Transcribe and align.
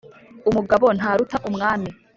umugabo 0.49 0.85
ntaruta 0.97 1.37
umwami 1.49 1.89